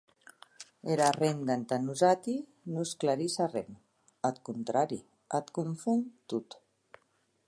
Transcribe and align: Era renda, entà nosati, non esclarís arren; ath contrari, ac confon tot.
Era 0.93 1.09
renda, 1.17 1.57
entà 1.61 1.77
nosati, 1.83 2.33
non 2.71 2.85
esclarís 2.87 3.37
arren; 3.45 3.77
ath 4.31 4.39
contrari, 4.49 4.99
ac 5.41 5.55
confon 5.59 6.05
tot. 6.35 6.61